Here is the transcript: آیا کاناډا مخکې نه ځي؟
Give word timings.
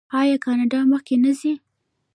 آیا 0.19 0.35
کاناډا 0.45 0.79
مخکې 0.91 1.15
نه 1.23 1.31
ځي؟ 1.39 1.53